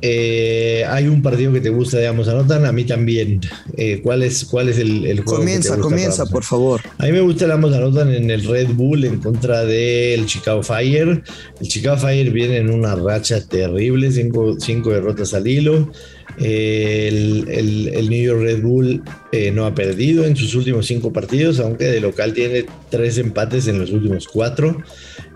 Eh, 0.00 0.84
hay 0.88 1.08
un 1.08 1.22
partido 1.22 1.52
que 1.52 1.60
te 1.60 1.70
gusta 1.70 1.98
de 1.98 2.06
ambos 2.06 2.28
anotan, 2.28 2.64
a 2.66 2.72
mí 2.72 2.84
también. 2.84 3.40
Eh, 3.76 4.00
¿cuál, 4.02 4.22
es, 4.22 4.44
¿Cuál 4.44 4.68
es 4.68 4.78
el, 4.78 5.06
el 5.06 5.20
juego? 5.20 5.40
que 5.40 5.46
te 5.46 5.52
Comienza, 5.52 5.76
gusta 5.76 5.82
comienza, 5.82 6.26
por 6.26 6.44
favor. 6.44 6.80
A 6.98 7.06
mí 7.06 7.12
me 7.12 7.20
gusta 7.20 7.44
el 7.46 7.52
ambos 7.52 7.74
anotan 7.74 8.12
en 8.12 8.30
el 8.30 8.44
Red 8.44 8.68
Bull 8.74 9.04
en 9.04 9.18
contra 9.18 9.64
del 9.64 10.26
Chicago 10.26 10.62
Fire. 10.62 11.22
El 11.60 11.68
Chicago 11.68 11.96
Fire 11.96 12.30
viene 12.30 12.58
en 12.58 12.70
una 12.70 12.94
racha 12.94 13.44
terrible, 13.44 14.12
cinco, 14.12 14.56
cinco 14.58 14.90
derrotas 14.90 15.34
al 15.34 15.46
hilo. 15.46 15.90
El, 16.36 17.46
el- 17.48 17.88
el 17.88 18.10
New 18.10 18.22
York 18.22 18.40
Red 18.42 18.62
Bull 18.62 19.02
eh, 19.32 19.50
no 19.50 19.66
ha 19.66 19.74
perdido 19.74 20.24
en 20.24 20.36
sus 20.36 20.54
últimos 20.54 20.86
cinco 20.86 21.12
partidos, 21.12 21.58
aunque 21.60 21.84
de 21.84 22.00
local 22.00 22.32
tiene 22.32 22.64
tres 22.90 23.18
empates 23.18 23.66
en 23.68 23.78
los 23.78 23.90
últimos 23.90 24.28
cuatro. 24.28 24.82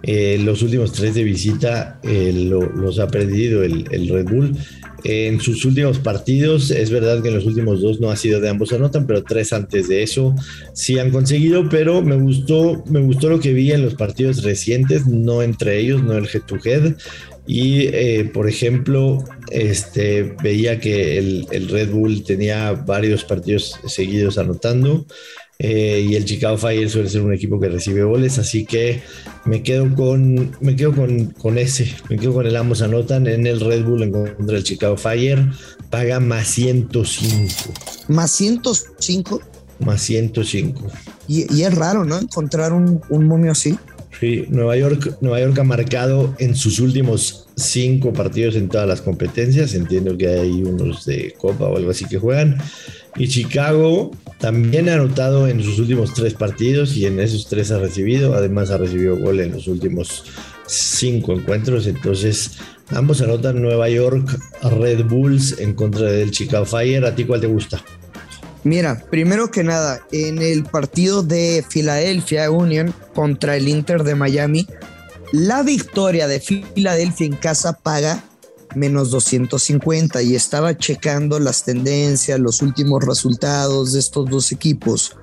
Eh, 0.05 0.41
los 0.45 0.63
últimos 0.63 0.93
tres 0.93 1.15
de 1.15 1.23
visita 1.25 1.99
eh, 2.03 2.33
lo- 2.35 2.69
los 2.73 2.99
ha 2.99 3.09
perdido 3.09 3.63
el, 3.63 3.85
el 3.91 4.09
Red 4.09 4.27
Bull. 4.27 4.57
En 5.05 5.41
sus 5.41 5.65
últimos 5.65 5.99
partidos, 5.99 6.71
es 6.71 6.91
verdad 6.91 7.21
que 7.23 7.29
en 7.29 7.35
los 7.35 7.45
últimos 7.45 7.81
dos 7.83 7.99
no 8.01 8.11
ha 8.11 8.17
sido 8.17 8.41
de 8.41 8.49
ambos 8.49 8.73
anotan, 8.73 9.05
pero 9.05 9.25
tres 9.25 9.53
antes 9.53 9.89
de 9.89 10.05
eso 10.05 10.33
sí 10.75 10.97
han 11.01 11.11
conseguido, 11.11 11.69
pero 11.69 12.03
me 12.03 12.15
gustó, 12.15 12.85
me 12.89 13.01
gustó 13.01 13.29
lo 13.29 13.41
que 13.41 13.53
vi 13.53 13.73
en 13.73 13.83
los 13.83 13.95
partidos 13.97 14.45
recientes, 14.45 15.05
no 15.09 15.43
entre 15.43 15.81
ellos, 15.81 16.05
no 16.05 16.13
el 16.17 16.27
head 16.33 16.43
to 16.47 16.57
head. 16.65 16.95
Y 17.47 17.87
eh, 17.89 18.31
por 18.33 18.49
ejemplo, 18.49 19.25
este, 19.51 20.35
veía 20.43 20.79
que 20.81 21.19
el, 21.19 21.47
el 21.51 21.69
Red 21.69 21.91
Bull 21.91 22.23
tenía 22.25 22.73
varios 22.73 23.25
partidos 23.25 23.75
seguidos 23.87 24.39
anotando. 24.39 25.07
eh, 25.59 26.05
y 26.09 26.15
el 26.17 26.25
Chicago 26.25 26.57
Fire 26.59 26.89
suele 26.91 27.09
ser 27.09 27.23
un 27.23 27.33
equipo 27.35 27.61
que 27.61 27.69
recibe 27.69 28.03
goles, 28.03 28.39
así 28.39 28.65
que 28.65 29.03
me 29.45 29.63
quedo 29.63 29.95
con, 29.95 30.57
me 30.61 30.75
quedo 30.77 30.93
con, 30.95 31.27
con 31.27 31.59
ese, 31.59 31.95
me 32.09 32.17
quedo 32.19 32.33
con 32.35 32.47
el 32.47 32.57
ambos 32.57 32.83
anotan 32.83 33.27
en 33.29 33.47
el 33.47 33.61
Red 33.61 33.85
Bull 33.85 34.03
en 34.03 34.13
contra 34.13 34.55
del 34.57 34.65
Chicago 34.65 34.97
Fire, 34.97 35.47
paga 35.91 36.19
más 36.21 36.49
105, 36.49 37.73
Más 38.09 38.31
105. 38.33 39.41
más 39.81 40.01
105. 40.03 40.87
Y, 41.29 41.53
y 41.55 41.63
es 41.63 41.75
raro, 41.75 42.05
¿no? 42.05 42.19
Encontrar 42.19 42.73
un, 42.73 43.01
un 43.11 43.27
momio 43.27 43.53
así. 43.53 43.79
Sí, 44.23 44.47
Nueva 44.50 44.76
York, 44.76 45.19
Nueva 45.21 45.41
York 45.41 45.59
ha 45.59 45.64
marcado 45.64 46.33
en 46.38 46.55
sus 46.55 46.79
últimos 46.79 47.49
cinco 47.57 48.12
partidos 48.12 48.55
en 48.55 48.69
todas 48.69 48.87
las 48.87 49.00
competencias. 49.00 49.75
Entiendo 49.75 50.17
que 50.17 50.29
hay 50.29 50.62
unos 50.62 51.05
de 51.07 51.35
Copa 51.37 51.64
o 51.64 51.76
algo 51.76 51.91
así 51.91 52.05
que 52.05 52.19
juegan. 52.19 52.57
Y 53.17 53.26
Chicago 53.26 54.12
también 54.38 54.88
ha 54.88 54.95
anotado 54.95 55.49
en 55.49 55.61
sus 55.61 55.81
últimos 55.81 56.14
tres 56.14 56.35
partidos 56.35 56.97
y 56.97 57.07
en 57.07 57.19
esos 57.19 57.49
tres 57.49 57.73
ha 57.73 57.81
recibido. 57.81 58.35
Además 58.35 58.71
ha 58.71 58.79
recibido 58.79 59.17
gol 59.17 59.41
en 59.41 59.50
los 59.50 59.67
últimos 59.67 60.23
cinco 60.69 61.33
encuentros. 61.33 61.88
Entonces 61.88 62.59
ambos 62.91 63.23
anotan 63.23 63.61
Nueva 63.61 63.88
York 63.88 64.38
Red 64.62 65.05
Bulls 65.07 65.59
en 65.59 65.75
contra 65.75 66.07
del 66.12 66.31
Chicago 66.31 66.64
Fire. 66.64 67.05
¿A 67.07 67.17
ti 67.17 67.25
cuál 67.25 67.41
te 67.41 67.49
gusta? 67.49 67.83
Mira, 68.64 69.04
primero 69.11 69.50
que 69.50 69.64
nada, 69.64 70.00
en 70.12 70.40
el 70.40 70.64
partido 70.64 71.23
de 71.23 71.64
Philadelphia 71.69 72.50
Union 72.50 72.95
contra 73.14 73.57
el 73.57 73.69
Inter 73.69 74.04
de 74.04 74.14
Miami, 74.14 74.69
la 75.33 75.62
victoria 75.62 76.28
de 76.28 76.38
Filadelfia 76.40 77.26
en 77.26 77.37
casa 77.37 77.73
paga 77.73 78.23
menos 78.76 79.11
250 79.11 80.23
y 80.23 80.37
estaba 80.37 80.76
checando 80.76 81.40
las 81.40 81.64
tendencias, 81.64 82.38
los 82.38 82.62
últimos 82.62 83.04
resultados 83.04 83.92
de 83.92 83.99
estos 83.99 84.31
dos 84.31 84.52
equipos. 84.52 85.16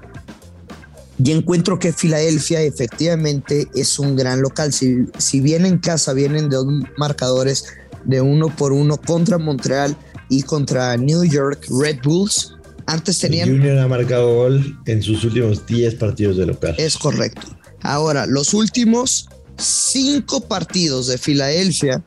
Y 1.24 1.31
encuentro 1.31 1.79
que 1.79 1.93
Filadelfia 1.93 2.62
efectivamente 2.62 3.67
es 3.74 4.00
un 4.00 4.15
gran 4.15 4.41
local. 4.41 4.74
Si, 4.74 5.05
si 5.17 5.41
bien 5.41 5.65
en 5.65 5.77
casa 5.77 6.13
vienen 6.13 6.50
de 6.50 6.58
dos 6.58 6.67
marcadores 6.98 7.65
de 8.05 8.22
uno 8.22 8.53
por 8.55 8.72
uno 8.72 8.98
contra 8.98 9.38
Montreal 9.38 9.96
y 10.29 10.43
contra 10.43 10.96
New 10.96 11.24
York 11.24 11.65
Red 11.69 12.00
Bulls, 12.03 12.55
antes 12.89 13.24
El 13.24 13.31
tenían 13.31 13.51
Union 13.51 13.77
ha 13.79 13.88
marcado 13.88 14.34
gol 14.34 14.79
en 14.86 15.03
sus 15.03 15.24
últimos 15.24 15.65
10 15.65 15.96
partidos 15.96 16.38
de 16.38 16.46
local. 16.48 16.75
es 16.77 16.98
correcto. 16.98 17.48
Ahora, 17.81 18.25
los 18.25 18.53
últimos 18.53 19.29
cinco 19.58 20.41
partidos 20.41 21.08
de 21.08 21.17
Filadelfia 21.17 22.03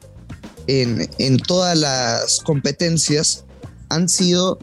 en, 0.67 1.09
en 1.19 1.39
todas 1.39 1.79
las 1.79 2.41
competencias 2.41 3.45
han 3.89 4.09
sido 4.09 4.59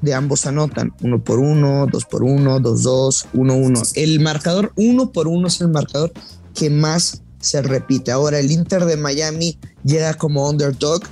de 0.00 0.14
ambos 0.14 0.46
anotan, 0.46 0.94
uno 1.02 1.22
por 1.22 1.38
uno, 1.38 1.86
dos 1.90 2.04
por 2.04 2.22
uno, 2.22 2.60
dos, 2.60 2.82
dos, 2.82 3.26
uno, 3.32 3.54
uno. 3.54 3.82
El 3.94 4.20
marcador 4.20 4.72
uno 4.76 5.10
por 5.12 5.28
uno 5.28 5.48
es 5.48 5.60
el 5.60 5.68
marcador 5.68 6.12
que 6.54 6.70
más 6.70 7.22
se 7.40 7.62
repite. 7.62 8.10
Ahora 8.10 8.38
el 8.38 8.50
Inter 8.50 8.84
de 8.84 8.96
Miami 8.96 9.58
llega 9.84 10.14
como 10.14 10.48
underdog. 10.48 11.02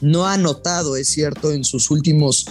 No 0.00 0.26
ha 0.26 0.34
anotado, 0.34 0.96
es 0.96 1.08
cierto, 1.08 1.52
en 1.52 1.62
sus 1.64 1.90
últimos 1.90 2.46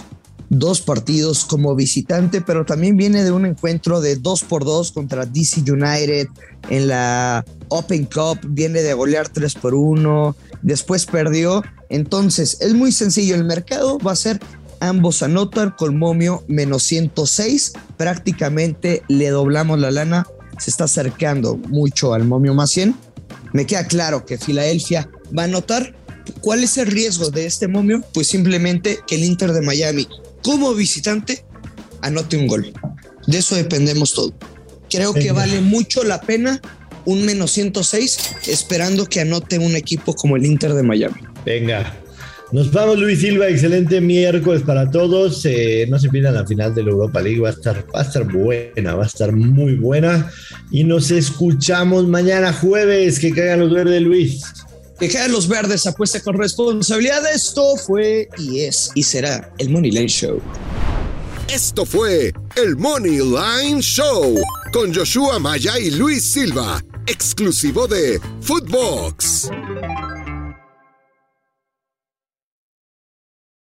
dos 0.50 0.80
partidos 0.80 1.44
como 1.44 1.76
visitante, 1.76 2.40
pero 2.40 2.66
también 2.66 2.96
viene 2.96 3.22
de 3.22 3.30
un 3.30 3.46
encuentro 3.46 4.00
de 4.00 4.16
dos 4.16 4.42
por 4.42 4.64
dos 4.64 4.90
contra 4.90 5.24
DC 5.24 5.60
United 5.60 6.28
en 6.68 6.88
la 6.88 7.44
Open 7.68 8.04
Cup, 8.04 8.40
viene 8.48 8.82
de 8.82 8.92
golear 8.92 9.28
3 9.28 9.54
por 9.54 9.74
1, 9.74 10.36
después 10.60 11.06
perdió. 11.06 11.62
Entonces, 11.88 12.58
es 12.60 12.74
muy 12.74 12.90
sencillo, 12.92 13.36
el 13.36 13.44
mercado 13.44 13.98
va 13.98 14.12
a 14.12 14.16
ser 14.16 14.40
ambos 14.80 15.22
anotan 15.22 15.70
con 15.70 15.96
momio 15.96 16.42
menos 16.48 16.82
106, 16.82 17.72
prácticamente 17.96 19.02
le 19.08 19.28
doblamos 19.28 19.78
la 19.78 19.90
lana, 19.90 20.26
se 20.58 20.70
está 20.70 20.84
acercando 20.84 21.56
mucho 21.56 22.12
al 22.12 22.24
momio 22.24 22.54
más 22.54 22.70
100. 22.70 22.94
Me 23.52 23.66
queda 23.66 23.86
claro 23.86 24.26
que 24.26 24.38
Filadelfia 24.38 25.08
va 25.36 25.42
a 25.42 25.46
anotar. 25.46 25.94
¿Cuál 26.40 26.62
es 26.64 26.76
el 26.76 26.86
riesgo 26.86 27.30
de 27.30 27.46
este 27.46 27.66
momio? 27.66 28.02
Pues 28.12 28.28
simplemente 28.28 28.98
que 29.06 29.16
el 29.16 29.24
Inter 29.24 29.52
de 29.52 29.62
Miami 29.62 30.06
como 30.42 30.74
visitante 30.74 31.44
anote 32.02 32.36
un 32.36 32.46
gol. 32.46 32.72
De 33.26 33.38
eso 33.38 33.54
dependemos 33.56 34.14
todo. 34.14 34.34
Creo 34.88 35.14
que 35.14 35.32
vale 35.32 35.60
mucho 35.60 36.02
la 36.02 36.20
pena 36.20 36.60
un 37.04 37.24
menos 37.24 37.52
106 37.52 38.36
esperando 38.48 39.06
que 39.06 39.20
anote 39.20 39.58
un 39.58 39.76
equipo 39.76 40.14
como 40.14 40.36
el 40.36 40.44
Inter 40.44 40.74
de 40.74 40.82
Miami. 40.82 41.20
Venga. 41.44 41.96
Nos 42.52 42.72
vamos, 42.72 42.98
Luis 42.98 43.20
Silva. 43.20 43.48
Excelente 43.48 44.00
miércoles 44.00 44.62
para 44.62 44.90
todos. 44.90 45.44
Eh, 45.44 45.86
no 45.88 46.00
se 46.00 46.08
pierdan 46.08 46.34
la 46.34 46.44
final 46.44 46.74
de 46.74 46.82
la 46.82 46.90
Europa 46.90 47.22
League. 47.22 47.38
Va 47.38 47.50
a, 47.50 47.52
estar, 47.52 47.86
va 47.94 48.00
a 48.00 48.02
estar 48.02 48.24
buena, 48.24 48.96
va 48.96 49.04
a 49.04 49.06
estar 49.06 49.30
muy 49.32 49.76
buena. 49.76 50.30
Y 50.72 50.82
nos 50.82 51.12
escuchamos 51.12 52.08
mañana 52.08 52.52
jueves. 52.52 53.20
Que 53.20 53.30
caigan 53.30 53.60
los 53.60 53.72
verdes, 53.72 54.02
Luis. 54.02 54.42
Caigan 55.08 55.32
los 55.32 55.48
verdes. 55.48 55.86
Apuesta 55.86 56.20
con 56.20 56.36
responsabilidad. 56.36 57.22
Esto 57.32 57.76
fue 57.76 58.28
y 58.38 58.60
es 58.60 58.90
y 58.94 59.02
será 59.02 59.52
el 59.58 59.70
Money 59.70 59.90
Line 59.90 60.08
Show. 60.08 60.40
Esto 61.48 61.84
fue 61.84 62.32
el 62.56 62.76
Money 62.76 63.18
Line 63.18 63.80
Show 63.80 64.36
con 64.72 64.94
Joshua 64.94 65.38
Maya 65.38 65.78
y 65.78 65.90
Luis 65.90 66.24
Silva, 66.24 66.84
exclusivo 67.06 67.88
de 67.88 68.20
Footbox. 68.42 69.50